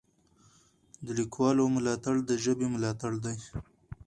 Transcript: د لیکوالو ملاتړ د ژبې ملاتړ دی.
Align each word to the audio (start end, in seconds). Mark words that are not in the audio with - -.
د 1.05 1.07
لیکوالو 1.19 1.63
ملاتړ 1.75 2.15
د 2.29 2.31
ژبې 2.43 2.67
ملاتړ 2.75 3.11
دی. 3.25 3.37